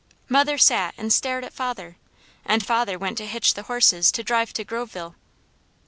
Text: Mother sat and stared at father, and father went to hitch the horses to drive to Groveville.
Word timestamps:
Mother 0.27 0.57
sat 0.57 0.95
and 0.97 1.13
stared 1.13 1.45
at 1.45 1.53
father, 1.53 1.95
and 2.43 2.65
father 2.65 2.97
went 2.97 3.19
to 3.19 3.27
hitch 3.27 3.53
the 3.53 3.61
horses 3.69 4.11
to 4.13 4.23
drive 4.23 4.51
to 4.53 4.63
Groveville. 4.65 5.13